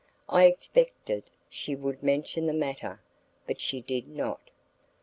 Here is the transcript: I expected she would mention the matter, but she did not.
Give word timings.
I 0.29 0.45
expected 0.45 1.29
she 1.47 1.75
would 1.75 2.01
mention 2.01 2.47
the 2.47 2.55
matter, 2.55 3.03
but 3.45 3.61
she 3.61 3.81
did 3.81 4.07
not. 4.07 4.41